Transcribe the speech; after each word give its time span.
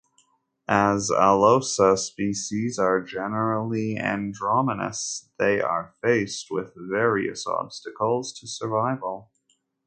As 0.67 1.11
"Alosa" 1.11 1.95
species 1.95 2.79
are 2.79 3.03
generally 3.03 3.97
anadromous, 3.99 5.29
they 5.37 5.61
are 5.61 5.93
faced 6.01 6.47
with 6.49 6.73
various 6.75 7.45
obstacles 7.45 8.33
to 8.39 8.47
survival. 8.47 9.29